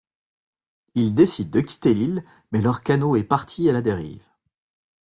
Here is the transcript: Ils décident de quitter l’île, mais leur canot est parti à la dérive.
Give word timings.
Ils 0.95 1.13
décident 1.13 1.51
de 1.51 1.61
quitter 1.63 1.93
l’île, 1.93 2.23
mais 2.51 2.59
leur 2.59 2.81
canot 2.81 3.15
est 3.15 3.23
parti 3.23 3.69
à 3.69 3.71
la 3.71 3.83
dérive. 3.83 4.27